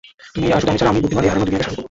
শুধু 0.31 0.43
আমি 0.69 0.77
ছাড়া, 0.79 0.91
আমি 0.93 0.99
বুদ্ধিমান, 1.03 1.23
এই 1.25 1.29
হারানো 1.31 1.45
দুনিয়াকে 1.47 1.65
শাসন 1.65 1.75
করব। 1.75 1.79